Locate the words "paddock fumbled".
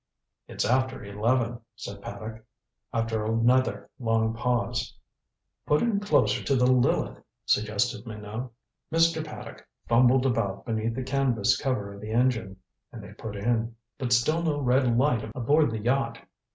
9.23-10.25